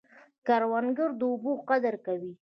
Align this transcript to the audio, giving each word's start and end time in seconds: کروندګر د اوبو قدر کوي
کروندګر 0.47 1.09
د 1.19 1.21
اوبو 1.29 1.51
قدر 1.69 1.95
کوي 2.05 2.33